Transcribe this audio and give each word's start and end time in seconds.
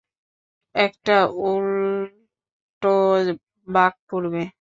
একটা 0.75 1.13
উল্টো 1.43 2.93
বাঁক 3.67 3.93
পড়বে। 4.09 4.41